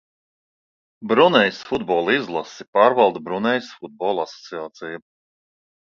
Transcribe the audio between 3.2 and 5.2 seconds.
Brunejas Futbola asociācija.